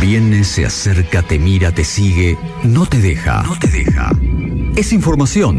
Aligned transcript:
Viene, 0.00 0.44
se 0.44 0.64
acerca, 0.64 1.22
te 1.22 1.38
mira, 1.38 1.72
te 1.72 1.84
sigue, 1.84 2.38
no 2.64 2.86
te 2.86 2.98
deja. 2.98 3.42
No 3.42 3.58
te 3.58 3.68
deja. 3.68 4.10
Es 4.74 4.94
información. 4.94 5.58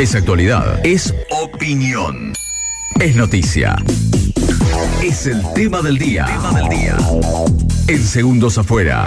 Es 0.00 0.16
actualidad. 0.16 0.84
Es 0.84 1.14
opinión. 1.30 2.32
Es 2.98 3.14
noticia. 3.14 3.76
Es 5.00 5.28
el 5.28 5.40
tema 5.54 5.80
del 5.80 5.96
día. 5.96 6.26
Tema 6.26 6.60
del 6.60 6.68
día. 6.68 6.96
En 7.86 8.02
segundos 8.02 8.58
afuera. 8.58 9.06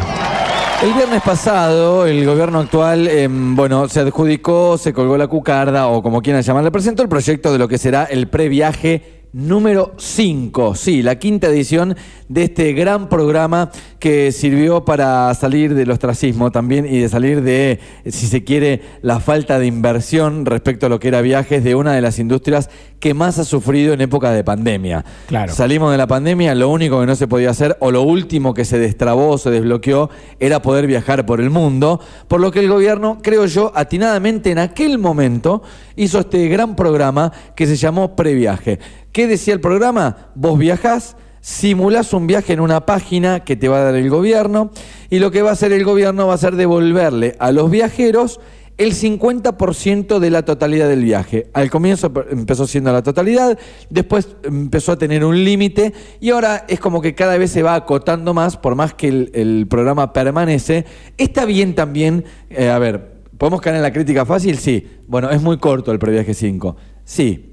El 0.81 0.93
viernes 0.93 1.21
pasado, 1.21 2.07
el 2.07 2.25
gobierno 2.25 2.59
actual, 2.59 3.09
em, 3.09 3.55
bueno, 3.57 3.89
se 3.89 3.99
adjudicó, 3.99 4.77
se 4.77 4.93
colgó 4.93 5.17
la 5.17 5.27
cucarda, 5.27 5.87
o 5.87 6.01
como 6.01 6.21
quieran 6.21 6.43
llamarle, 6.43 6.71
presentó 6.71 7.03
el 7.03 7.09
proyecto 7.09 7.51
de 7.51 7.59
lo 7.59 7.67
que 7.67 7.77
será 7.77 8.05
el 8.05 8.29
previaje 8.29 9.21
número 9.33 9.93
5, 9.97 10.75
sí, 10.75 11.01
la 11.01 11.15
quinta 11.15 11.47
edición 11.47 11.95
de 12.31 12.43
este 12.43 12.71
gran 12.71 13.09
programa 13.09 13.71
que 13.99 14.31
sirvió 14.31 14.85
para 14.85 15.33
salir 15.33 15.75
del 15.75 15.91
ostracismo 15.91 16.49
también 16.49 16.85
y 16.85 16.99
de 16.99 17.09
salir 17.09 17.41
de, 17.41 17.79
si 18.05 18.27
se 18.27 18.45
quiere, 18.45 18.81
la 19.01 19.19
falta 19.19 19.59
de 19.59 19.67
inversión 19.67 20.45
respecto 20.45 20.85
a 20.85 20.89
lo 20.89 20.97
que 20.97 21.09
era 21.09 21.19
viajes 21.19 21.61
de 21.61 21.75
una 21.75 21.93
de 21.93 22.01
las 22.01 22.19
industrias 22.19 22.69
que 23.01 23.13
más 23.13 23.37
ha 23.37 23.43
sufrido 23.43 23.93
en 23.93 23.99
época 23.99 24.31
de 24.31 24.45
pandemia. 24.45 25.03
Claro. 25.27 25.51
Salimos 25.53 25.91
de 25.91 25.97
la 25.97 26.07
pandemia, 26.07 26.55
lo 26.55 26.69
único 26.69 27.01
que 27.01 27.05
no 27.05 27.15
se 27.15 27.27
podía 27.27 27.49
hacer 27.49 27.75
o 27.81 27.91
lo 27.91 28.03
último 28.03 28.53
que 28.53 28.63
se 28.63 28.79
destrabó 28.79 29.31
o 29.31 29.37
se 29.37 29.49
desbloqueó 29.49 30.09
era 30.39 30.61
poder 30.61 30.87
viajar 30.87 31.25
por 31.25 31.41
el 31.41 31.49
mundo, 31.49 31.99
por 32.29 32.39
lo 32.39 32.51
que 32.51 32.59
el 32.59 32.69
gobierno, 32.69 33.17
creo 33.21 33.45
yo, 33.45 33.73
atinadamente 33.75 34.51
en 34.51 34.59
aquel 34.59 34.99
momento 34.99 35.63
hizo 35.97 36.19
este 36.19 36.47
gran 36.47 36.77
programa 36.77 37.33
que 37.57 37.67
se 37.67 37.75
llamó 37.75 38.15
Previaje. 38.15 38.79
¿Qué 39.11 39.27
decía 39.27 39.53
el 39.53 39.59
programa? 39.59 40.29
Vos 40.35 40.57
viajás, 40.57 41.17
simulás 41.41 42.13
un 42.13 42.27
viaje 42.27 42.53
en 42.53 42.59
una 42.59 42.85
página 42.85 43.41
que 43.41 43.55
te 43.55 43.67
va 43.67 43.79
a 43.79 43.83
dar 43.83 43.95
el 43.95 44.09
gobierno 44.09 44.71
y 45.09 45.19
lo 45.19 45.31
que 45.31 45.41
va 45.41 45.49
a 45.49 45.53
hacer 45.53 45.73
el 45.73 45.83
gobierno 45.83 46.27
va 46.27 46.35
a 46.35 46.37
ser 46.37 46.55
devolverle 46.55 47.35
a 47.39 47.51
los 47.51 47.69
viajeros 47.69 48.39
el 48.77 48.93
50% 48.93 50.19
de 50.19 50.29
la 50.31 50.43
totalidad 50.43 50.87
del 50.87 51.03
viaje. 51.03 51.49
Al 51.53 51.69
comienzo 51.69 52.11
empezó 52.29 52.65
siendo 52.65 52.91
la 52.91 53.03
totalidad, 53.03 53.57
después 53.89 54.29
empezó 54.43 54.93
a 54.93 54.97
tener 54.97 55.23
un 55.23 55.43
límite 55.43 55.93
y 56.19 56.31
ahora 56.31 56.65
es 56.67 56.79
como 56.79 57.01
que 57.01 57.13
cada 57.13 57.37
vez 57.37 57.51
se 57.51 57.61
va 57.61 57.75
acotando 57.75 58.33
más, 58.33 58.57
por 58.57 58.75
más 58.75 58.93
que 58.93 59.07
el, 59.07 59.67
programa 59.69 60.13
permanece. 60.13 60.85
Está 61.17 61.45
bien 61.45 61.75
también, 61.75 62.25
eh, 62.49 62.69
a 62.69 62.79
ver, 62.79 63.21
¿podemos 63.37 63.61
caer 63.61 63.75
en 63.75 63.83
la 63.83 63.93
crítica 63.93 64.25
fácil? 64.25 64.57
Sí. 64.57 64.87
Bueno, 65.07 65.29
es 65.29 65.41
muy 65.41 65.57
corto 65.57 65.91
el 65.91 65.99
previaje 65.99 66.33
5. 66.33 66.75
Sí, 67.03 67.50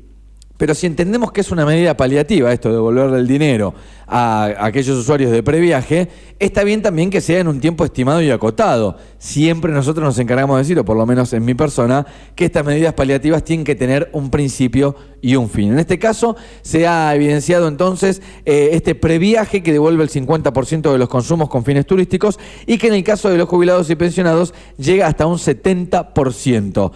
pero 0.58 0.74
si 0.74 0.86
entendemos 0.86 1.30
que 1.32 1.40
es 1.40 1.50
una 1.52 1.64
medida 1.64 1.96
paliativa 1.96 2.52
esto 2.52 2.68
de 2.68 2.74
devolverle 2.74 3.18
el 3.18 3.28
dinero 3.28 3.74
a 4.08 4.52
aquellos 4.58 4.96
usuarios 4.96 5.30
de 5.30 5.42
previaje, 5.42 6.08
está 6.38 6.64
bien 6.64 6.82
también 6.82 7.10
que 7.10 7.20
sea 7.20 7.38
en 7.38 7.46
un 7.46 7.60
tiempo 7.60 7.84
estimado 7.84 8.20
y 8.20 8.30
acotado. 8.30 8.96
Siempre 9.18 9.72
nosotros 9.72 10.04
nos 10.04 10.18
encargamos 10.18 10.56
de 10.56 10.62
decir, 10.62 10.78
o 10.78 10.84
por 10.84 10.96
lo 10.96 11.06
menos 11.06 11.32
en 11.32 11.44
mi 11.44 11.54
persona, 11.54 12.06
que 12.34 12.46
estas 12.46 12.64
medidas 12.64 12.94
paliativas 12.94 13.44
tienen 13.44 13.64
que 13.64 13.76
tener 13.76 14.10
un 14.12 14.30
principio 14.30 14.96
y 15.20 15.36
un 15.36 15.48
fin. 15.48 15.72
En 15.72 15.78
este 15.78 15.98
caso 15.98 16.36
se 16.62 16.88
ha 16.88 17.14
evidenciado 17.14 17.68
entonces 17.68 18.20
eh, 18.44 18.70
este 18.72 18.96
previaje 18.96 19.62
que 19.62 19.72
devuelve 19.72 20.02
el 20.02 20.10
50% 20.10 20.90
de 20.90 20.98
los 20.98 21.08
consumos 21.08 21.48
con 21.48 21.64
fines 21.64 21.86
turísticos 21.86 22.38
y 22.66 22.78
que 22.78 22.88
en 22.88 22.94
el 22.94 23.04
caso 23.04 23.30
de 23.30 23.38
los 23.38 23.48
jubilados 23.48 23.90
y 23.90 23.94
pensionados 23.94 24.54
llega 24.76 25.06
hasta 25.06 25.26
un 25.26 25.38
70%. 25.38 26.90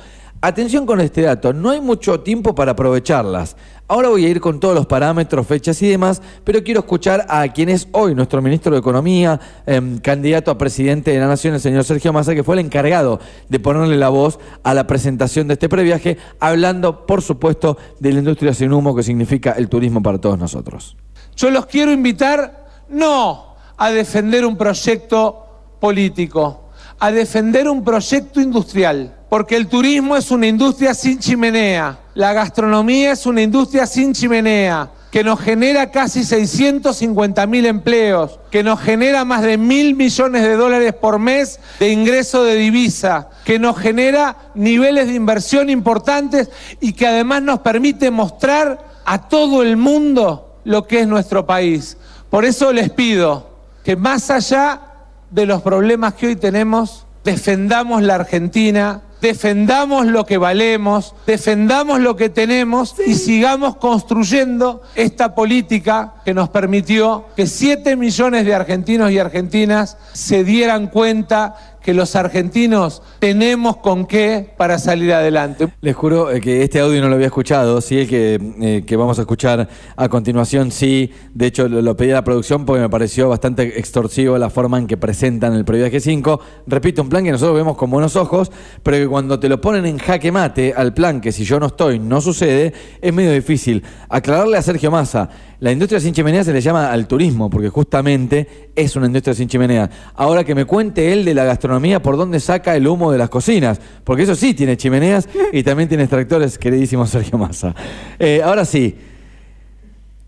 Atención 0.45 0.87
con 0.87 1.01
este 1.01 1.23
dato, 1.23 1.53
no 1.53 1.71
hay 1.71 1.81
mucho 1.81 2.19
tiempo 2.19 2.53
para 2.53 2.73
aprovecharlas. 2.73 3.57
Ahora 3.87 4.09
voy 4.09 4.27
a 4.27 4.29
ir 4.29 4.41
con 4.41 4.59
todos 4.59 4.75
los 4.75 4.87
parámetros, 4.87 5.47
fechas 5.47 5.81
y 5.83 5.89
demás, 5.89 6.21
pero 6.43 6.65
quiero 6.65 6.81
escuchar 6.81 7.25
a 7.29 7.47
quien 7.53 7.69
es 7.69 7.87
hoy 7.93 8.17
nuestro 8.17 8.43
ministro 8.43 8.73
de 8.73 8.81
Economía, 8.81 9.39
em, 9.67 9.99
candidato 9.99 10.51
a 10.51 10.59
presidente 10.59 11.13
de 11.13 11.21
la 11.21 11.29
Nación, 11.29 11.55
el 11.55 11.61
señor 11.61 11.85
Sergio 11.85 12.13
Massa, 12.13 12.35
que 12.35 12.43
fue 12.43 12.57
el 12.57 12.67
encargado 12.67 13.21
de 13.49 13.61
ponerle 13.61 13.97
la 13.97 14.09
voz 14.09 14.41
a 14.65 14.75
la 14.75 14.89
presentación 14.89 15.47
de 15.47 15.55
este 15.55 15.69
previaje, 15.69 16.19
hablando, 16.41 17.07
por 17.07 17.23
supuesto, 17.23 17.79
de 18.01 18.13
la 18.13 18.19
industria 18.19 18.53
sin 18.53 18.73
humo, 18.73 18.97
que 18.97 19.05
significa 19.05 19.53
el 19.53 19.69
turismo 19.69 20.03
para 20.03 20.19
todos 20.19 20.41
nosotros. 20.41 20.97
Yo 21.37 21.51
los 21.51 21.67
quiero 21.67 21.93
invitar 21.93 22.67
no 22.89 23.55
a 23.77 23.91
defender 23.93 24.45
un 24.45 24.57
proyecto 24.57 25.77
político, 25.79 26.62
a 27.03 27.11
defender 27.11 27.69
un 27.69 27.83
proyecto 27.83 28.41
industrial 28.41 29.13
porque 29.29 29.57
el 29.57 29.67
turismo 29.67 30.15
es 30.15 30.31
una 30.31 30.47
industria 30.47 30.95
sin 30.95 31.19
chimenea, 31.19 31.99
la 32.15 32.33
gastronomía 32.33 33.11
es 33.11 33.27
una 33.27 33.43
industria 33.43 33.87
sin 33.87 34.13
chimenea, 34.13 34.89
que 35.11 35.25
nos 35.25 35.41
genera 35.41 35.91
casi 35.91 36.23
650 36.23 37.47
mil 37.47 37.67
empleos, 37.67 38.39
que 38.53 38.63
nos 38.63 38.79
genera 38.79 39.25
más 39.25 39.43
de 39.43 39.59
mil 39.59 39.97
millones 39.97 40.43
de 40.43 40.55
dólares 40.55 40.93
por 40.93 41.19
mes 41.19 41.59
de 41.81 41.89
ingreso 41.89 42.45
de 42.45 42.55
divisa, 42.55 43.31
que 43.45 43.59
nos 43.59 43.79
genera 43.79 44.37
niveles 44.55 45.09
de 45.09 45.15
inversión 45.15 45.71
importantes 45.71 46.51
y 46.81 46.93
que 46.93 47.09
además 47.09 47.43
nos 47.43 47.61
permite 47.61 48.13
mostrar 48.13 48.87
a 49.05 49.29
todo 49.29 49.63
el 49.63 49.77
mundo 49.77 50.59
lo 50.65 50.87
que 50.87 51.01
es 51.01 51.09
nuestro 51.09 51.47
país. 51.47 51.97
Por 52.31 52.45
eso 52.45 52.71
les 52.71 52.91
pido 52.91 53.51
que 53.83 53.97
más 53.97 54.31
allá 54.31 54.92
de 55.33 55.47
los 55.47 55.63
problemas 55.63 56.15
que 56.15 56.29
hoy 56.29 56.37
tenemos, 56.37 57.07
defendamos 57.25 58.03
la 58.03 58.17
Argentina, 58.17 59.03
defendamos 59.23 60.07
lo 60.07 60.27
que 60.27 60.37
valemos, 60.37 61.15
defendamos 61.27 62.01
lo 62.01 62.17
que 62.17 62.29
tenemos 62.29 62.97
y 63.07 63.15
sigamos 63.15 63.77
construyendo 63.77 64.83
esta 64.97 65.35
política 65.35 66.15
que 66.25 66.35
nos 66.35 66.49
permitió 66.51 67.27
que 67.37 67.47
7 67.47 67.97
millones 67.97 68.45
de 68.45 68.55
argentinos 68.55 69.13
y 69.13 69.19
argentinas 69.19 69.97
se 70.13 70.43
dieran 70.43 70.89
cuenta 70.89 71.72
que 71.83 71.95
los 71.95 72.17
argentinos 72.17 73.03
tenemos 73.19 73.77
con 73.79 74.07
qué 74.07 74.49
para 74.57 74.79
salir 74.79 75.13
adelante. 75.13 75.69
Les 75.81 75.95
juro 75.95 76.31
eh, 76.31 76.41
que 76.41 76.63
este 76.63 76.81
audio 76.81 77.01
no 77.01 77.09
lo 77.09 77.15
había 77.15 77.27
escuchado, 77.27 77.81
sí, 77.81 77.99
el 77.99 78.09
que, 78.09 78.41
eh, 78.61 78.85
que 78.87 78.97
vamos 78.97 79.19
a 79.19 79.23
escuchar 79.23 79.69
a 79.97 80.09
continuación, 80.09 80.71
sí, 80.71 81.11
de 81.35 81.47
hecho 81.47 81.69
lo, 81.69 81.97
pedí 81.97 82.11
a 82.11 82.15
la 82.15 82.25
producción 82.25 82.65
porque 82.65 82.81
me 82.81 82.89
pareció 82.89 83.29
bastante 83.29 83.79
extorsivo 83.79 84.39
la 84.39 84.51
forma 84.51 84.79
en 84.79 84.87
que 84.87 84.97
presentan 84.97 85.55
el 85.55 85.65
Previaje 85.65 86.01
5. 86.01 86.41
Repito, 86.67 87.03
un 87.03 87.09
plan 87.09 87.25
que 87.25 87.33
nosotros 87.33 87.57
vemos 87.57 87.77
con 87.77 87.91
buenos 87.91 88.17
ojos, 88.17 88.51
pero 88.83 88.97
que 88.97 89.09
cuando 89.09 89.39
te 89.39 89.49
lo 89.49 89.61
ponen 89.61 89.87
en 89.87 89.99
jaque 89.99 90.33
mate 90.33 90.73
al 90.77 90.95
plan 90.95 91.21
que 91.21 91.33
si 91.33 91.45
yo 91.45 91.59
no 91.59 91.67
estoy 91.67 91.99
no 91.99 92.21
sucede, 92.21 92.73
es 93.01 93.13
medio 93.13 93.33
difícil. 93.33 93.83
Aclararle 94.09 94.57
a 94.57 94.63
Sergio 94.63 94.91
Massa, 94.91 95.29
la 95.63 95.71
industria 95.71 96.01
sin 96.01 96.13
chimenea 96.13 96.43
se 96.43 96.53
le 96.53 96.61
llama 96.61 96.91
al 96.91 97.07
turismo, 97.07 97.49
porque 97.49 97.69
justamente 97.69 98.73
es 98.75 98.97
una 98.97 99.07
industria 99.07 99.33
sin 99.33 99.47
chimenea. 99.47 99.89
Ahora 100.17 100.43
que 100.43 100.57
me 100.57 100.65
cuente 100.65 101.13
él 101.13 101.25
de 101.25 101.35
la 101.35 101.45
gastronomía, 101.45 102.03
por 102.03 102.17
dónde 102.17 102.41
saca 102.41 102.75
el 102.75 102.89
humo 102.89 103.13
de 103.13 103.19
las 103.19 103.31
cocinas, 103.31 103.81
porque 104.03 104.25
eso 104.25 104.35
sí 104.35 104.55
tiene 104.55 104.77
chimeneas 104.77 105.29
y 105.53 105.63
también 105.63 105.89
tiene 105.89 106.03
extractores, 106.03 106.59
queridísimo 106.59 107.07
Sergio 107.07 107.39
Massa. 107.39 107.77
Eh, 108.19 108.43
ahora 108.45 108.65
sí. 108.65 108.97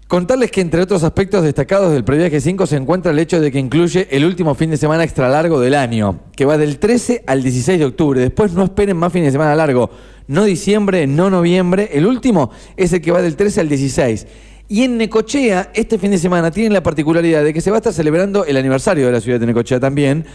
Contarles 0.07 0.53
que 0.53 0.61
entre 0.61 0.81
otros 0.81 1.03
aspectos 1.03 1.43
destacados 1.43 1.93
del 1.93 2.05
Previaje 2.05 2.41
5 2.41 2.69
se 2.69 2.77
encuentra 2.77 3.11
el 3.11 3.19
hecho 3.19 3.41
de 3.41 3.51
que 3.51 3.59
incluye 3.59 4.07
el 4.13 4.25
último 4.25 4.55
fin 4.55 4.71
de 4.71 4.77
semana 4.77 5.03
extra 5.03 5.29
largo 5.29 5.59
del 5.59 5.75
año, 5.75 6.21
que 6.37 6.45
va 6.45 6.57
del 6.57 6.79
13 6.79 7.25
al 7.27 7.43
16 7.43 7.81
de 7.81 7.85
octubre. 7.87 8.21
Después 8.21 8.53
no 8.53 8.63
esperen 8.63 8.97
más 8.97 9.13
fines 9.13 9.29
de 9.29 9.33
semana 9.33 9.57
largo, 9.57 9.91
no 10.29 10.45
diciembre, 10.45 11.09
no 11.09 11.29
noviembre. 11.29 11.91
El 11.93 12.07
último 12.07 12.53
es 12.77 12.93
el 12.93 13.01
que 13.01 13.11
va 13.11 13.21
del 13.21 13.35
13 13.35 13.63
al 13.63 13.69
16. 13.69 14.27
Y 14.75 14.83
en 14.83 14.99
Necochea, 14.99 15.71
este 15.73 15.99
fin 15.99 16.11
de 16.11 16.19
semana, 16.19 16.51
tienen 16.51 16.73
la 16.73 16.83
particularidad 16.83 17.45
de 17.45 17.55
que 17.55 17.61
se 17.61 17.71
va 17.71 17.77
a 17.77 17.79
estar 17.79 17.93
celebrando 17.93 18.45
el 18.45 18.57
aniversario 18.57 19.07
de 19.07 19.13
la 19.13 19.21
ciudad 19.21 19.39
de 19.39 19.47
Necochea 19.47 19.79
también, 19.79 20.27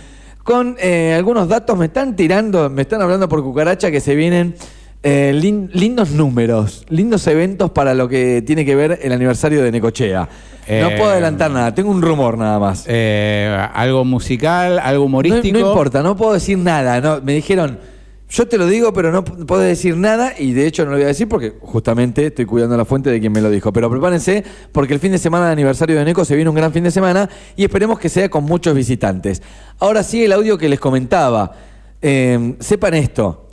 con 0.45 0.77
eh, 0.79 1.13
algunos 1.13 1.49
datos, 1.49 1.77
me 1.77 1.87
están 1.87 2.15
tirando, 2.15 2.69
me 2.69 2.83
están 2.83 3.01
hablando 3.01 3.27
por 3.27 3.43
cucaracha 3.43 3.91
que 3.91 3.99
se 3.99 4.15
vienen 4.15 4.55
eh, 5.03 5.33
lindos 5.33 6.11
números, 6.11 6.85
lindos 6.87 7.27
eventos 7.27 7.71
para 7.71 7.93
lo 7.93 8.07
que 8.07 8.41
tiene 8.47 8.63
que 8.63 8.77
ver 8.77 8.99
el 9.01 9.11
aniversario 9.11 9.61
de 9.61 9.73
Necochea. 9.73 10.21
no 10.21 10.29
eh, 10.67 10.95
puedo 10.97 11.11
adelantar 11.11 11.51
nada, 11.51 11.75
tengo 11.75 11.91
un 11.91 12.01
rumor 12.01 12.37
nada 12.37 12.59
más. 12.59 12.87
algo 12.87 14.05
musical, 14.05 14.79
algo 14.79 15.03
humorístico. 15.03 15.57
No, 15.57 15.65
no, 15.65 15.69
importa, 15.71 16.01
no 16.01 16.15
puedo 16.15 16.31
decir 16.31 16.57
nada. 16.57 17.01
No, 17.01 17.19
me 17.21 17.33
dijeron, 17.33 17.77
yo 18.29 18.47
te 18.47 18.59
lo 18.59 18.67
digo, 18.67 18.93
pero 18.93 19.11
no 19.11 19.25
puedo 19.25 19.61
decir 19.61 19.97
nada 19.97 20.33
y 20.37 20.53
de 20.53 20.67
hecho 20.67 20.85
no 20.85 20.91
lo 20.91 20.97
voy 20.97 21.05
a 21.05 21.07
decir 21.07 21.27
porque 21.27 21.55
justamente 21.61 22.27
estoy 22.27 22.45
cuidando 22.45 22.77
la 22.77 22.85
fuente 22.85 23.09
de 23.09 23.19
quien 23.19 23.31
me 23.31 23.41
lo 23.41 23.49
dijo. 23.49 23.73
Pero 23.73 23.89
prepárense 23.89 24.43
porque 24.71 24.93
el 24.93 24.99
fin 24.99 25.11
de 25.11 25.17
semana 25.17 25.47
de 25.47 25.53
aniversario 25.53 25.97
de 25.97 26.05
Neco 26.05 26.23
se 26.23 26.35
viene 26.35 26.49
un 26.49 26.55
gran 26.55 26.71
fin 26.71 26.83
de 26.83 26.91
semana 26.91 27.27
y 27.55 27.63
esperemos 27.63 27.97
que 27.97 28.07
sea 28.07 28.29
con 28.29 28.43
muchos 28.43 28.75
visitantes. 28.75 29.41
Ahora 29.79 30.03
sí, 30.03 30.23
el 30.23 30.31
audio 30.31 30.57
que 30.59 30.69
les 30.69 30.79
comentaba. 30.79 31.53
Em, 32.01 32.55
sepan 32.59 32.93
esto, 32.93 33.47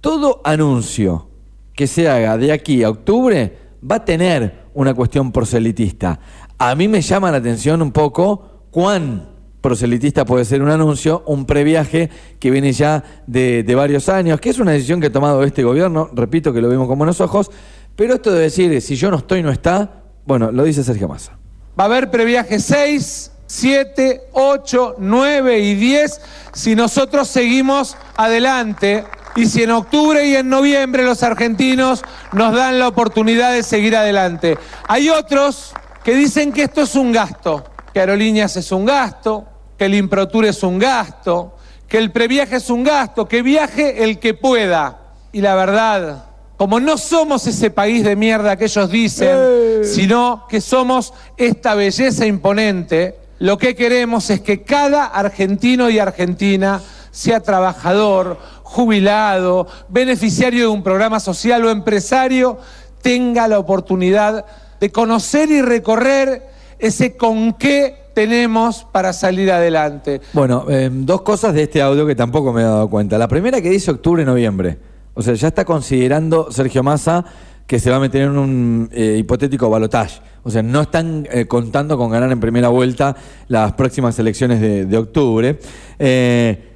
todo 0.00 0.42
anuncio 0.44 1.28
que 1.72 1.86
se 1.86 2.08
haga 2.08 2.36
de 2.36 2.52
aquí 2.52 2.82
a 2.82 2.90
octubre 2.90 3.56
va 3.88 3.96
a 3.96 4.04
tener 4.04 4.64
una 4.74 4.92
cuestión 4.92 5.32
proselitista. 5.32 6.18
A 6.58 6.74
mí 6.74 6.88
me 6.88 7.00
llama 7.00 7.30
la 7.30 7.38
atención 7.38 7.80
un 7.80 7.92
poco 7.92 8.66
cuán 8.70 9.28
proselitista 9.60 10.24
puede 10.24 10.44
ser 10.44 10.62
un 10.62 10.70
anuncio, 10.70 11.22
un 11.26 11.46
previaje 11.46 12.10
que 12.38 12.50
viene 12.50 12.72
ya 12.72 13.04
de, 13.26 13.62
varios 13.74 14.08
años, 14.08 14.40
que 14.40 14.50
es 14.50 14.58
una 14.58 14.72
decisión 14.72 15.00
que 15.00 15.08
ha 15.08 15.12
tomado 15.12 15.42
este 15.42 15.62
gobierno, 15.62 16.10
repito 16.12 16.52
que 16.52 16.60
lo 16.60 16.68
vemos 16.68 16.88
con 16.88 16.98
buenos 16.98 17.20
ojos, 17.20 17.50
pero 17.96 18.14
esto 18.14 18.32
de 18.32 18.40
decir 18.40 18.80
si 18.80 18.96
yo 18.96 19.10
no 19.10 19.18
estoy, 19.18 19.42
no 19.42 19.50
está, 19.50 20.02
bueno, 20.26 20.50
lo 20.50 20.64
dice 20.64 20.82
Sergio 20.82 21.08
Massa. 21.08 21.38
Va 21.78 21.84
a 21.84 21.86
haber 21.86 22.10
previaje 22.10 22.58
6, 22.58 23.30
7, 23.46 24.20
8, 24.32 24.96
9 24.98 25.58
y 25.58 25.74
10 25.74 26.20
si 26.52 26.74
nosotros 26.74 27.28
seguimos 27.28 27.96
adelante 28.16 29.04
y 29.36 29.46
si 29.46 29.62
en 29.62 29.70
octubre 29.70 30.26
y 30.26 30.36
en 30.36 30.48
noviembre 30.48 31.04
los 31.04 31.22
argentinos 31.22 32.02
nos 32.32 32.54
dan 32.54 32.78
la 32.78 32.88
oportunidad 32.88 33.52
de 33.52 33.62
seguir 33.62 33.96
adelante. 33.96 34.58
Hay 34.88 35.08
otros 35.08 35.72
que 36.04 36.14
dicen 36.14 36.52
que 36.52 36.64
esto 36.64 36.82
es 36.82 36.94
un 36.94 37.12
gasto, 37.12 37.64
que 37.92 38.00
Aerolíneas 38.00 38.56
es 38.56 38.72
un 38.72 38.84
gasto, 38.84 39.46
que 39.80 39.86
el 39.86 39.94
Improtur 39.94 40.44
es 40.44 40.62
un 40.62 40.78
gasto, 40.78 41.56
que 41.88 41.96
el 41.96 42.12
previaje 42.12 42.56
es 42.56 42.68
un 42.68 42.84
gasto, 42.84 43.26
que 43.26 43.40
viaje 43.40 44.04
el 44.04 44.18
que 44.18 44.34
pueda. 44.34 45.14
Y 45.32 45.40
la 45.40 45.54
verdad, 45.54 46.26
como 46.58 46.78
no 46.80 46.98
somos 46.98 47.46
ese 47.46 47.70
país 47.70 48.04
de 48.04 48.14
mierda 48.14 48.56
que 48.56 48.66
ellos 48.66 48.90
dicen, 48.90 49.38
sino 49.82 50.44
que 50.50 50.60
somos 50.60 51.14
esta 51.38 51.74
belleza 51.74 52.26
imponente, 52.26 53.16
lo 53.38 53.56
que 53.56 53.74
queremos 53.74 54.28
es 54.28 54.42
que 54.42 54.64
cada 54.64 55.06
argentino 55.06 55.88
y 55.88 55.98
argentina 55.98 56.82
sea 57.10 57.40
trabajador, 57.40 58.36
jubilado, 58.62 59.66
beneficiario 59.88 60.64
de 60.64 60.74
un 60.74 60.82
programa 60.82 61.20
social 61.20 61.64
o 61.64 61.70
empresario, 61.70 62.58
tenga 63.00 63.48
la 63.48 63.58
oportunidad 63.58 64.44
de 64.78 64.92
conocer 64.92 65.50
y 65.50 65.62
recorrer 65.62 66.50
ese 66.78 67.16
con 67.16 67.54
qué 67.54 68.09
tenemos 68.14 68.86
para 68.92 69.12
salir 69.12 69.50
adelante. 69.50 70.20
Bueno, 70.32 70.66
eh, 70.68 70.90
dos 70.92 71.22
cosas 71.22 71.54
de 71.54 71.62
este 71.64 71.82
audio 71.82 72.06
que 72.06 72.14
tampoco 72.14 72.52
me 72.52 72.62
he 72.62 72.64
dado 72.64 72.88
cuenta. 72.88 73.18
La 73.18 73.28
primera 73.28 73.60
que 73.60 73.70
dice 73.70 73.90
octubre-noviembre. 73.90 74.78
O 75.14 75.22
sea, 75.22 75.34
ya 75.34 75.48
está 75.48 75.64
considerando 75.64 76.50
Sergio 76.50 76.82
Massa 76.82 77.24
que 77.66 77.78
se 77.78 77.88
va 77.88 77.96
a 77.96 78.00
meter 78.00 78.22
en 78.22 78.36
un 78.36 78.88
eh, 78.92 79.16
hipotético 79.18 79.70
balotaje. 79.70 80.20
O 80.42 80.50
sea, 80.50 80.60
no 80.60 80.80
están 80.80 81.28
eh, 81.30 81.46
contando 81.46 81.96
con 81.96 82.10
ganar 82.10 82.32
en 82.32 82.40
primera 82.40 82.68
vuelta 82.68 83.14
las 83.46 83.74
próximas 83.74 84.18
elecciones 84.18 84.60
de, 84.60 84.86
de 84.86 84.98
octubre. 84.98 85.58
Eh, 85.96 86.69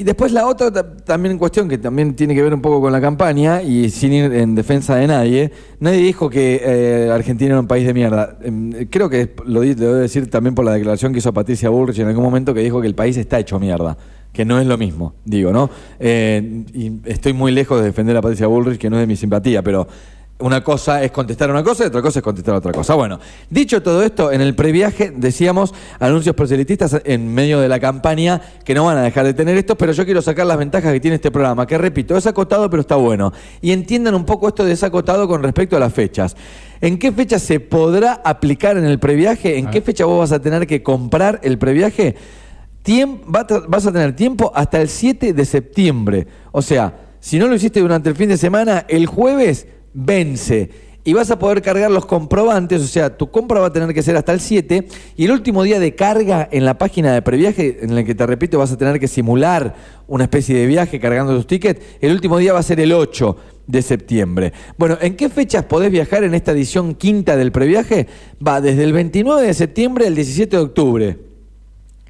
y 0.00 0.02
después 0.02 0.32
la 0.32 0.46
otra 0.46 0.70
también 1.04 1.36
cuestión, 1.36 1.68
que 1.68 1.76
también 1.76 2.16
tiene 2.16 2.34
que 2.34 2.42
ver 2.42 2.54
un 2.54 2.62
poco 2.62 2.80
con 2.80 2.90
la 2.90 3.02
campaña, 3.02 3.62
y 3.62 3.90
sin 3.90 4.14
ir 4.14 4.32
en 4.32 4.54
defensa 4.54 4.96
de 4.96 5.06
nadie, 5.06 5.52
nadie 5.78 5.98
dijo 5.98 6.30
que 6.30 6.58
eh, 6.64 7.10
Argentina 7.12 7.50
era 7.50 7.60
un 7.60 7.66
país 7.66 7.86
de 7.86 7.92
mierda. 7.92 8.38
Em, 8.42 8.86
creo 8.88 9.10
que 9.10 9.34
lo, 9.44 9.62
lo 9.62 9.74
debo 9.74 9.94
decir 9.96 10.30
también 10.30 10.54
por 10.54 10.64
la 10.64 10.72
declaración 10.72 11.12
que 11.12 11.18
hizo 11.18 11.34
Patricia 11.34 11.68
Bullrich 11.68 11.98
en 11.98 12.08
algún 12.08 12.24
momento, 12.24 12.54
que 12.54 12.60
dijo 12.60 12.80
que 12.80 12.86
el 12.86 12.94
país 12.94 13.18
está 13.18 13.38
hecho 13.38 13.60
mierda. 13.60 13.98
Que 14.32 14.46
no 14.46 14.58
es 14.58 14.66
lo 14.66 14.78
mismo, 14.78 15.16
digo, 15.26 15.52
¿no? 15.52 15.68
Eh, 15.98 16.64
y 16.72 16.92
estoy 17.04 17.34
muy 17.34 17.52
lejos 17.52 17.78
de 17.80 17.86
defender 17.86 18.16
a 18.16 18.22
Patricia 18.22 18.46
Bullrich, 18.46 18.78
que 18.78 18.88
no 18.88 18.96
es 18.96 19.00
de 19.00 19.06
mi 19.06 19.16
simpatía, 19.16 19.60
pero 19.62 19.86
una 20.40 20.62
cosa 20.64 21.02
es 21.02 21.10
contestar 21.10 21.50
una 21.50 21.62
cosa 21.62 21.84
y 21.84 21.86
otra 21.88 22.02
cosa 22.02 22.18
es 22.18 22.22
contestar 22.22 22.54
otra 22.54 22.72
cosa. 22.72 22.94
Bueno, 22.94 23.18
dicho 23.48 23.82
todo 23.82 24.02
esto, 24.02 24.32
en 24.32 24.40
el 24.40 24.54
previaje 24.54 25.12
decíamos 25.14 25.74
anuncios 25.98 26.34
proselitistas 26.34 27.00
en 27.04 27.32
medio 27.32 27.60
de 27.60 27.68
la 27.68 27.78
campaña 27.80 28.40
que 28.64 28.74
no 28.74 28.84
van 28.84 28.98
a 28.98 29.02
dejar 29.02 29.24
de 29.26 29.34
tener 29.34 29.56
esto, 29.56 29.76
pero 29.76 29.92
yo 29.92 30.04
quiero 30.04 30.22
sacar 30.22 30.46
las 30.46 30.58
ventajas 30.58 30.92
que 30.92 31.00
tiene 31.00 31.14
este 31.16 31.30
programa, 31.30 31.66
que 31.66 31.78
repito, 31.78 32.16
es 32.16 32.26
acotado 32.26 32.68
pero 32.70 32.80
está 32.80 32.96
bueno. 32.96 33.32
Y 33.60 33.72
entiendan 33.72 34.14
un 34.14 34.24
poco 34.24 34.48
esto 34.48 34.64
de 34.64 34.70
desacotado 34.70 35.26
con 35.28 35.42
respecto 35.42 35.76
a 35.76 35.80
las 35.80 35.92
fechas. 35.92 36.36
¿En 36.80 36.98
qué 36.98 37.12
fecha 37.12 37.38
se 37.38 37.60
podrá 37.60 38.22
aplicar 38.24 38.76
en 38.78 38.84
el 38.86 38.98
previaje? 38.98 39.58
¿En 39.58 39.68
qué 39.70 39.82
fecha 39.82 40.04
vos 40.06 40.18
vas 40.20 40.32
a 40.32 40.40
tener 40.40 40.66
que 40.66 40.82
comprar 40.82 41.38
el 41.42 41.58
previaje? 41.58 42.14
Tiem- 42.82 43.20
vas 43.26 43.86
a 43.86 43.92
tener 43.92 44.16
tiempo 44.16 44.50
hasta 44.54 44.80
el 44.80 44.88
7 44.88 45.34
de 45.34 45.44
septiembre. 45.44 46.26
O 46.52 46.62
sea, 46.62 46.94
si 47.20 47.38
no 47.38 47.46
lo 47.46 47.54
hiciste 47.54 47.80
durante 47.80 48.08
el 48.08 48.16
fin 48.16 48.30
de 48.30 48.38
semana, 48.38 48.86
el 48.88 49.04
jueves 49.04 49.66
vence. 49.92 50.90
Y 51.02 51.14
vas 51.14 51.30
a 51.30 51.38
poder 51.38 51.62
cargar 51.62 51.90
los 51.90 52.04
comprobantes, 52.04 52.82
o 52.82 52.86
sea, 52.86 53.16
tu 53.16 53.30
compra 53.30 53.60
va 53.60 53.68
a 53.68 53.72
tener 53.72 53.94
que 53.94 54.02
ser 54.02 54.16
hasta 54.16 54.32
el 54.32 54.40
7 54.40 54.86
y 55.16 55.24
el 55.24 55.30
último 55.30 55.62
día 55.62 55.80
de 55.80 55.94
carga 55.94 56.46
en 56.52 56.66
la 56.66 56.76
página 56.76 57.14
de 57.14 57.22
previaje, 57.22 57.78
en 57.80 57.96
el 57.96 58.04
que 58.04 58.14
te 58.14 58.26
repito, 58.26 58.58
vas 58.58 58.70
a 58.70 58.76
tener 58.76 59.00
que 59.00 59.08
simular 59.08 59.74
una 60.06 60.24
especie 60.24 60.54
de 60.58 60.66
viaje 60.66 61.00
cargando 61.00 61.34
tus 61.34 61.46
tickets, 61.46 61.80
el 62.02 62.12
último 62.12 62.36
día 62.36 62.52
va 62.52 62.58
a 62.58 62.62
ser 62.62 62.80
el 62.80 62.92
8 62.92 63.36
de 63.66 63.80
septiembre. 63.80 64.52
Bueno, 64.76 64.98
¿en 65.00 65.16
qué 65.16 65.30
fechas 65.30 65.64
podés 65.64 65.90
viajar 65.90 66.22
en 66.22 66.34
esta 66.34 66.52
edición 66.52 66.94
quinta 66.94 67.34
del 67.34 67.50
previaje? 67.50 68.06
Va 68.46 68.60
desde 68.60 68.84
el 68.84 68.92
29 68.92 69.46
de 69.46 69.54
septiembre 69.54 70.06
al 70.06 70.14
17 70.14 70.54
de 70.54 70.62
octubre 70.62 71.30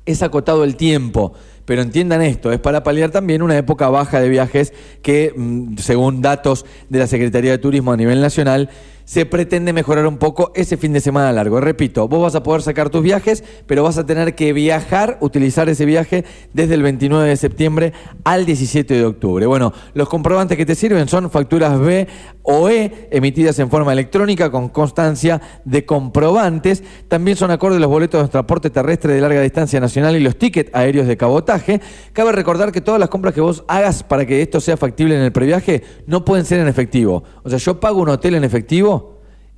es 0.06 0.22
acotado 0.22 0.64
el 0.64 0.76
tiempo. 0.76 1.32
Pero 1.70 1.82
entiendan 1.82 2.20
esto, 2.20 2.50
es 2.50 2.58
para 2.58 2.82
paliar 2.82 3.12
también 3.12 3.42
una 3.42 3.56
época 3.56 3.88
baja 3.88 4.20
de 4.20 4.28
viajes 4.28 4.72
que, 5.02 5.32
mm, 5.36 5.76
según 5.76 6.20
datos 6.20 6.66
de 6.88 6.98
la 6.98 7.06
Secretaría 7.06 7.52
de 7.52 7.58
Turismo 7.58 7.92
a 7.92 7.96
nivel 7.96 8.20
nacional, 8.20 8.70
se 9.04 9.26
pretende 9.26 9.72
mejorar 9.72 10.06
un 10.06 10.18
poco 10.18 10.52
ese 10.54 10.76
fin 10.76 10.92
de 10.92 11.00
semana 11.00 11.32
largo. 11.32 11.60
Repito, 11.60 12.08
vos 12.08 12.22
vas 12.22 12.34
a 12.34 12.42
poder 12.42 12.62
sacar 12.62 12.90
tus 12.90 13.02
viajes, 13.02 13.44
pero 13.66 13.82
vas 13.82 13.98
a 13.98 14.06
tener 14.06 14.34
que 14.34 14.52
viajar, 14.52 15.18
utilizar 15.20 15.68
ese 15.68 15.84
viaje 15.84 16.24
desde 16.52 16.74
el 16.74 16.82
29 16.82 17.28
de 17.28 17.36
septiembre 17.36 17.92
al 18.24 18.46
17 18.46 18.94
de 18.94 19.04
octubre. 19.04 19.46
Bueno, 19.46 19.72
los 19.94 20.08
comprobantes 20.08 20.56
que 20.56 20.66
te 20.66 20.74
sirven 20.74 21.08
son 21.08 21.30
facturas 21.30 21.78
B 21.78 22.08
o 22.42 22.68
E 22.68 23.08
emitidas 23.10 23.58
en 23.58 23.70
forma 23.70 23.92
electrónica 23.92 24.50
con 24.50 24.68
constancia 24.68 25.40
de 25.64 25.84
comprobantes. 25.84 26.82
También 27.08 27.36
son 27.36 27.50
acordes 27.50 27.80
los 27.80 27.90
boletos 27.90 28.22
de 28.22 28.28
transporte 28.28 28.70
terrestre 28.70 29.14
de 29.14 29.20
larga 29.20 29.40
distancia 29.40 29.80
nacional 29.80 30.16
y 30.16 30.20
los 30.20 30.36
tickets 30.36 30.70
aéreos 30.74 31.06
de 31.06 31.16
cabotaje. 31.16 31.80
Cabe 32.12 32.32
recordar 32.32 32.72
que 32.72 32.80
todas 32.80 33.00
las 33.00 33.08
compras 33.08 33.34
que 33.34 33.40
vos 33.40 33.64
hagas 33.68 34.02
para 34.02 34.26
que 34.26 34.42
esto 34.42 34.60
sea 34.60 34.76
factible 34.76 35.16
en 35.16 35.22
el 35.22 35.32
previaje 35.32 35.82
no 36.06 36.24
pueden 36.24 36.44
ser 36.44 36.60
en 36.60 36.68
efectivo. 36.68 37.24
O 37.42 37.50
sea, 37.50 37.58
yo 37.58 37.80
pago 37.80 38.00
un 38.00 38.08
hotel 38.08 38.34
en 38.34 38.44
efectivo 38.44 38.99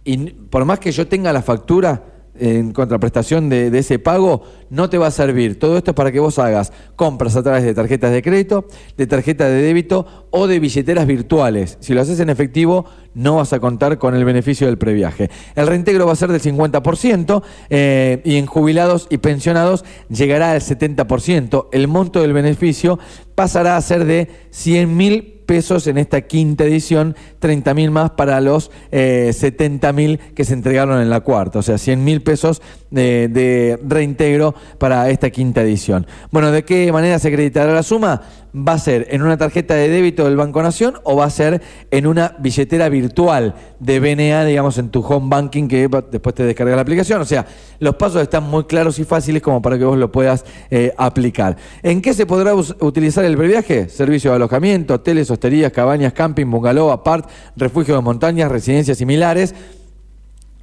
y 0.05 0.17
por 0.17 0.65
más 0.65 0.79
que 0.79 0.93
yo 0.93 1.07
tenga 1.07 1.33
la 1.33 1.43
factura 1.43 2.13
en 2.35 2.73
contraprestación 2.73 3.49
de, 3.49 3.71
de 3.71 3.79
ese 3.79 3.99
pago, 3.99 4.43
no 4.71 4.89
te 4.89 4.97
va 4.99 5.09
a 5.09 5.11
servir. 5.11 5.59
Todo 5.59 5.77
esto 5.77 5.91
es 5.91 5.95
para 5.95 6.11
que 6.11 6.19
vos 6.19 6.39
hagas 6.39 6.73
compras 6.97 7.37
a 7.37 7.43
través 7.43 7.63
de 7.63 7.75
tarjetas 7.75 8.11
de 8.11 8.23
crédito, 8.23 8.67
de 8.97 9.07
tarjeta 9.07 9.49
de 9.49 9.61
débito 9.61 10.07
o 10.31 10.47
de 10.47 10.59
billeteras 10.59 11.07
virtuales. 11.07 11.77
Si 11.81 11.93
lo 11.93 12.01
haces 12.01 12.21
en 12.21 12.31
efectivo, 12.31 12.87
no 13.15 13.37
vas 13.37 13.53
a 13.53 13.61
contar 13.61 13.99
con 13.99 14.15
el 14.15 14.25
beneficio 14.25 14.67
del 14.67 14.79
previaje. 14.79 15.31
El 15.55 15.67
reintegro 15.67 16.07
va 16.07 16.13
a 16.13 16.17
ser 16.17 16.33
del 16.33 16.41
50% 16.41 17.43
eh, 17.69 18.23
y 18.25 18.37
en 18.37 18.47
jubilados 18.47 19.07
y 19.11 19.19
pensionados 19.19 19.85
llegará 20.09 20.53
al 20.53 20.61
70%. 20.61 21.69
El 21.73 21.87
monto 21.89 22.23
del 22.23 22.33
beneficio 22.33 22.99
pasará 23.35 23.77
a 23.77 23.81
ser 23.83 24.05
de 24.07 24.29
100 24.51 24.97
mil 24.97 25.32
pesos 25.47 25.87
en 25.87 25.99
esta 25.99 26.23
quinta 26.23 26.65
edición, 26.65 27.17
30 27.39 27.75
mil 27.75 27.91
más 27.91 28.11
para 28.11 28.41
los 28.41 28.71
eh, 28.91 29.33
70 29.33 29.93
mil 29.93 30.19
que 30.35 30.45
se 30.45 30.55
entregaron 30.55 31.01
en 31.01 31.11
la 31.11 31.21
cuarta, 31.21 31.59
o 31.59 31.63
sea, 31.63 31.79
100 31.79 32.05
mil 32.05 32.23
pesos 32.23 32.63
de, 32.91 33.29
de 33.29 33.79
reintegro 33.87 34.55
para 34.79 35.09
esta 35.11 35.31
quinta 35.31 35.63
edición. 35.63 36.07
Bueno, 36.31 36.53
¿de 36.53 36.65
qué 36.65 36.91
manera 36.93 37.19
se 37.19 37.29
acreditará 37.29 37.73
la 37.73 37.83
suma? 37.83 38.23
¿Va 38.55 38.75
a 38.75 38.79
ser 38.79 39.07
en 39.11 39.23
una 39.23 39.39
tarjeta 39.39 39.73
de 39.75 39.89
débito 39.89 40.27
del 40.27 40.37
Banco 40.37 40.63
Nación 40.63 40.97
o 41.05 41.17
va 41.17 41.25
a 41.25 41.31
ser 41.31 41.63
en 41.91 42.07
una 42.07 42.37
billetera 42.39 42.91
virtual 42.91 43.55
de 43.81 43.99
BNA, 43.99 44.45
digamos, 44.45 44.77
en 44.77 44.91
tu 44.91 45.01
home 45.01 45.31
banking 45.31 45.69
que 45.69 45.89
después 46.11 46.35
te 46.35 46.45
descarga 46.45 46.77
la 46.77 46.83
aplicación? 46.83 47.23
O 47.23 47.25
sea, 47.25 47.47
los 47.79 47.95
pasos 47.97 48.21
están 48.21 48.43
muy 48.43 48.65
claros 48.65 48.99
y 48.99 49.05
fáciles 49.05 49.41
como 49.41 49.63
para 49.63 49.79
que 49.79 49.85
vos 49.87 49.97
lo 49.97 50.13
puedas 50.13 50.45
eh, 50.71 50.93
aplicar. 50.99 51.57
¿En 51.83 52.03
qué 52.03 52.13
se 52.13 52.27
podrá 52.27 52.55
utilizar 52.55 53.25
el 53.25 53.39
previaje? 53.39 53.89
Servicio 53.89 54.31
de 54.33 54.37
alojamiento, 54.37 54.95
hoteles, 54.95 55.31
cabañas, 55.73 56.13
camping, 56.13 56.47
bungalow, 56.47 56.91
apart, 56.91 57.29
refugio 57.57 57.95
de 57.95 58.01
montañas, 58.01 58.51
residencias 58.51 58.99
similares. 58.99 59.55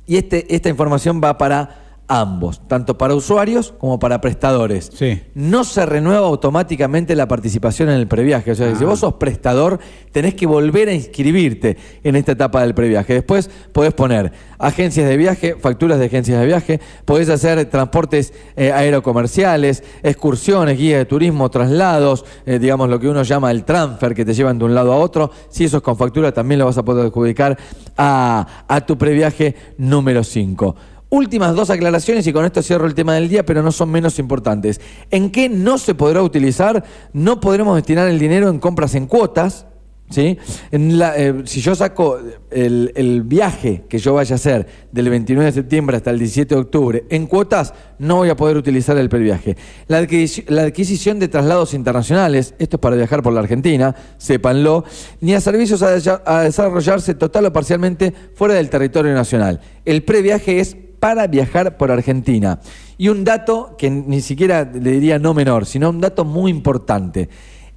Y 0.06 0.18
este, 0.18 0.54
esta 0.56 0.70
información 0.70 1.22
va 1.24 1.38
para 1.38 1.89
ambos, 2.10 2.68
tanto 2.68 2.98
para 2.98 3.14
usuarios 3.14 3.74
como 3.78 4.00
para 4.00 4.20
prestadores. 4.20 4.90
Sí. 4.94 5.22
No 5.36 5.64
se 5.64 5.86
renueva 5.86 6.26
automáticamente 6.26 7.16
la 7.16 7.28
participación 7.28 7.90
en 7.90 7.96
el 7.96 8.08
previaje. 8.08 8.52
O 8.52 8.56
sea, 8.56 8.76
si 8.76 8.84
vos 8.84 9.00
sos 9.00 9.14
prestador, 9.14 9.80
tenés 10.12 10.34
que 10.34 10.48
volver 10.48 10.90
a 10.90 10.94
inscribirte 10.94 11.78
en 12.04 12.16
esta 12.16 12.32
etapa 12.32 12.62
del 12.62 12.74
previaje. 12.74 13.14
Después 13.14 13.52
podés 13.72 13.94
poner 13.94 14.34
agencias 14.58 15.08
de 15.08 15.18
viaje, 15.18 15.56
facturas 15.60 16.00
de 16.00 16.06
agencias 16.08 16.40
de 16.40 16.48
viaje, 16.48 16.80
podés 17.06 17.30
hacer 17.30 17.64
transportes 17.66 18.34
eh, 18.58 18.72
aerocomerciales, 18.72 19.84
excursiones, 20.02 20.80
guías 20.80 20.98
de 20.98 21.06
turismo, 21.06 21.52
traslados, 21.52 22.26
eh, 22.48 22.58
digamos 22.58 22.90
lo 22.90 23.00
que 23.00 23.08
uno 23.08 23.22
llama 23.22 23.52
el 23.52 23.64
transfer, 23.64 24.16
que 24.16 24.26
te 24.26 24.34
llevan 24.34 24.58
de 24.58 24.66
un 24.66 24.74
lado 24.74 24.94
a 24.94 24.98
otro. 24.98 25.30
Si 25.50 25.64
eso 25.64 25.78
es 25.78 25.84
con 25.84 25.96
factura, 25.96 26.32
también 26.32 26.58
lo 26.58 26.66
vas 26.66 26.78
a 26.80 26.84
poder 26.84 27.06
adjudicar 27.06 27.56
a, 27.96 28.66
a 28.68 28.82
tu 28.82 28.98
previaje 28.98 29.56
número 29.78 30.24
5. 30.24 30.76
Últimas 31.12 31.56
dos 31.56 31.72
aclaraciones 31.72 32.28
y 32.28 32.34
con 32.34 32.46
esto 32.46 32.62
cierro 32.62 32.86
el 32.86 32.94
tema 32.94 33.16
del 33.16 33.30
día, 33.30 33.44
pero 33.44 33.64
no 33.64 33.72
son 33.72 33.90
menos 33.90 34.20
importantes. 34.20 34.80
¿En 35.10 35.32
qué 35.32 35.50
no 35.50 35.80
se 35.80 35.96
podrá 35.96 36.22
utilizar? 36.22 36.84
No 37.14 37.40
podremos 37.40 37.76
destinar 37.76 38.08
el 38.08 38.20
dinero 38.20 38.48
en 38.50 38.60
compras 38.60 38.94
en 38.94 39.08
cuotas. 39.08 39.66
¿sí? 40.12 40.38
Eh, 40.72 41.42
si 41.46 41.62
yo 41.62 41.74
saco 41.74 42.20
el, 42.52 43.24
viaje 43.26 43.86
que 43.90 43.98
yo 43.98 44.14
vaya 44.14 44.34
a 44.34 44.38
hacer 44.38 44.68
del 44.92 45.10
29 45.10 45.48
de 45.48 45.52
septiembre 45.52 45.98
hasta 45.98 46.12
el 46.12 46.20
17 46.20 46.54
de 46.54 46.62
octubre 46.62 47.06
en 47.10 47.26
cuotas, 47.26 47.74
no 47.98 48.18
voy 48.18 48.30
a 48.30 48.36
poder 48.36 48.58
utilizar 48.58 48.96
el 48.98 49.10
previaje. 49.10 49.58
La, 49.88 50.00
adquisición- 50.00 51.18
de 51.18 51.28
traslados 51.28 51.74
internacionales, 51.74 52.54
esto 52.60 52.78
es 52.78 52.82
para 52.82 52.96
viajar 52.96 53.24
por 53.24 53.34
la 53.34 53.40
Argentina, 53.40 53.96
sépanlo, 54.20 54.84
ni 55.22 55.34
a 55.34 55.42
servicios 55.42 55.82
a 55.82 56.42
desarrollarse 56.44 57.16
total 57.16 57.48
o 57.48 57.54
parcialmente 57.54 58.14
fuera 58.36 58.54
del 58.54 58.70
territorio 58.70 59.16
nacional. 59.16 59.60
El 59.86 60.04
previaje 60.04 60.60
es 60.60 60.78
para 61.00 61.28
viajar 61.28 61.78
por 61.78 61.92
Argentina. 61.92 62.60
Y 62.98 63.10
un 63.10 63.24
dato 63.24 63.76
que 63.78 63.90
ni 63.90 64.22
siquiera 64.22 64.64
le 64.64 64.92
diría 64.92 65.20
no 65.20 65.34
menor, 65.34 65.66
sino 65.66 65.90
un 65.90 66.02
dato 66.02 66.26
muy 66.26 66.52
importante. 66.52 67.30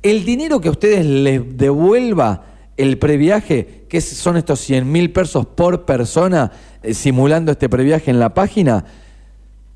El 0.03 0.25
dinero 0.25 0.61
que 0.61 0.69
a 0.69 0.73
ustedes 0.73 1.07
les 1.07 1.57
devuelva 1.57 2.45
el 2.77 2.99
previaje, 2.99 3.85
que 3.89 4.01
son 4.01 4.37
estos 4.37 4.61
100 4.61 4.91
mil 4.91 5.13
pesos 5.13 5.47
por 5.47 5.85
persona, 5.85 6.51
eh, 6.83 6.95
simulando 6.95 7.53
este 7.53 7.69
previaje 7.69 8.11
en 8.11 8.19
la 8.19 8.35
página, 8.35 8.85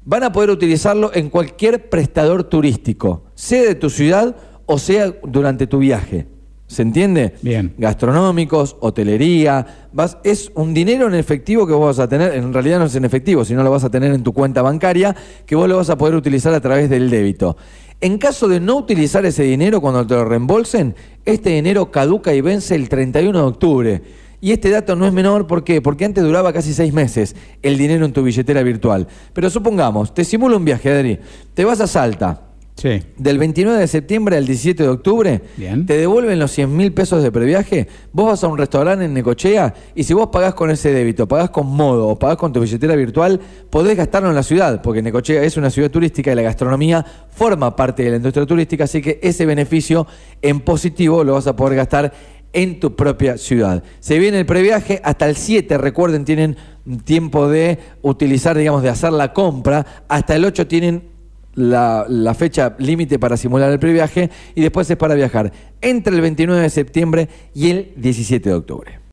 van 0.04 0.24
a 0.24 0.32
poder 0.32 0.50
utilizarlo 0.50 1.12
en 1.14 1.30
cualquier 1.30 1.88
prestador 1.88 2.44
turístico, 2.44 3.24
sea 3.34 3.62
de 3.62 3.74
tu 3.74 3.90
ciudad 3.90 4.36
o 4.66 4.78
sea 4.78 5.12
durante 5.22 5.66
tu 5.66 5.78
viaje. 5.78 6.26
¿Se 6.66 6.82
entiende? 6.82 7.35
Bien. 7.42 7.75
Gastronómicos, 7.78 8.76
hotelería, 8.80 9.88
vas, 9.92 10.18
es 10.25 10.50
un 10.54 10.75
dinero 10.75 11.06
en 11.06 11.14
efectivo 11.14 11.64
que 11.66 11.73
vos 11.73 11.96
vas 11.96 12.04
a 12.04 12.08
tener, 12.08 12.35
en 12.35 12.52
realidad 12.52 12.80
no 12.80 12.87
es 12.87 12.94
en 12.96 13.04
efectivo, 13.04 13.44
sino 13.44 13.62
lo 13.62 13.70
vas 13.70 13.85
a 13.85 13.90
tener 13.90 14.12
en 14.12 14.25
tu 14.25 14.32
cuenta 14.32 14.62
bancaria, 14.62 15.14
que 15.46 15.54
vos 15.54 15.68
lo 15.68 15.76
vas 15.76 15.90
a 15.90 15.96
poder 15.96 16.16
utilizar 16.16 16.52
a 16.54 16.61
través 16.61 16.90
del 16.90 17.08
débito. 17.08 17.56
En 18.00 18.18
caso 18.18 18.49
de 18.49 18.61
no 18.61 18.76
utilizar 18.76 19.25
ese 19.25 19.44
dinero 19.44 19.80
cuando 19.80 20.06
te 20.06 20.14
lo 20.14 20.25
reembolsen, 20.25 20.96
este 21.25 21.50
dinero 21.50 21.90
caduca 21.90 22.35
y 22.35 22.40
vence 22.40 22.75
el 22.75 22.88
31 22.88 23.38
de 23.38 23.44
octubre. 23.44 24.02
Y 24.40 24.52
este 24.52 24.68
dato 24.68 24.96
no 24.96 25.06
es 25.06 25.12
menor, 25.12 25.46
¿por 25.46 25.64
qué? 25.64 25.80
Porque 25.80 26.04
antes 26.04 26.23
duraba 26.23 26.52
casi 26.52 26.75
seis 26.75 26.92
meses 26.92 27.35
el 27.62 27.78
dinero 27.78 28.04
en 28.04 28.12
tu 28.12 28.23
billetera 28.23 28.62
virtual. 28.62 29.06
Pero 29.32 29.49
supongamos, 29.49 30.12
te 30.12 30.25
simula 30.25 30.56
un 30.56 30.64
viaje, 30.64 30.90
Adri, 30.90 31.18
te 31.54 31.64
vas 31.64 31.80
a 31.80 31.87
Salta, 31.87 32.45
Sí. 32.76 33.02
del 33.16 33.38
29 33.38 33.78
de 33.78 33.87
septiembre 33.87 34.37
al 34.37 34.45
17 34.45 34.83
de 34.83 34.88
octubre, 34.90 35.40
Bien. 35.56 35.87
te 35.87 35.97
devuelven 35.97 36.38
los 36.38 36.50
100 36.52 36.76
mil 36.76 36.92
pesos 36.92 37.23
de 37.23 37.33
previaje, 37.33 37.88
vos 38.12 38.26
vas 38.26 38.45
a 38.45 38.49
un 38.49 38.59
restaurante 38.59 39.06
en 39.06 39.14
Necochea 39.14 39.73
y 39.95 40.04
si 40.04 40.12
vos 40.12 40.28
pagás 40.28 40.52
con 40.52 40.71
ese 40.71 40.92
débito, 40.92 41.26
pagás 41.26 41.49
con 41.49 41.66
modo 41.68 42.09
o 42.09 42.18
pagás 42.18 42.37
con 42.37 42.52
tu 42.52 42.61
billetera 42.61 42.95
virtual, 42.95 43.40
podés 43.71 43.97
gastarlo 43.97 44.28
en 44.28 44.35
la 44.35 44.42
ciudad, 44.42 44.83
porque 44.83 45.00
Necochea 45.00 45.42
es 45.42 45.56
una 45.56 45.71
ciudad 45.71 45.90
turística 45.90 46.30
y 46.30 46.35
la 46.35 46.42
gastronomía 46.42 47.02
forma 47.30 47.75
parte 47.75 48.02
de 48.02 48.11
la 48.11 48.16
industria 48.16 48.45
turística, 48.45 48.85
así 48.85 49.00
que 49.00 49.21
ese 49.23 49.47
beneficio 49.47 50.06
en 50.42 50.61
positivo 50.61 51.25
lo 51.25 51.33
vas 51.33 51.47
a 51.47 51.56
poder 51.56 51.76
gastar 51.76 52.12
en 52.52 52.78
tu 52.78 52.95
propia 52.95 53.38
ciudad. 53.38 53.83
Se 54.00 54.18
viene 54.18 54.38
el 54.38 54.47
previaje 54.47 55.00
hasta 55.02 55.26
el 55.28 55.37
7, 55.37 55.78
recuerden, 55.78 56.25
tienen 56.25 56.56
tiempo 57.04 57.49
de 57.49 57.78
utilizar, 58.02 58.56
digamos, 58.56 58.83
de 58.83 58.88
hacer 58.90 59.12
la 59.12 59.33
compra, 59.33 60.04
hasta 60.09 60.37
el 60.37 60.45
8 60.45 60.66
tienen 60.66 61.15
la, 61.56 62.06
la 62.08 62.34
fecha 62.34 62.76
límite 62.78 63.18
para 63.18 63.36
simular 63.36 63.72
el 63.72 63.80
previaje 63.80 64.30
y 64.54 64.60
después 64.60 64.88
es 64.88 64.96
para 64.96 65.14
viajar 65.14 65.52
entre 65.80 66.14
el 66.14 66.20
29 66.20 66.62
de 66.62 66.70
septiembre 66.70 67.28
y 67.54 67.70
el 67.70 67.92
17 67.96 68.48
de 68.48 68.54
octubre. 68.54 69.00